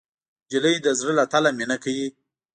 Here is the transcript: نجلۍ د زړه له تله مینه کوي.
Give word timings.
نجلۍ 0.45 0.75
د 0.85 0.87
زړه 0.99 1.13
له 1.19 1.25
تله 1.31 1.49
مینه 1.57 1.77
کوي. 1.83 2.07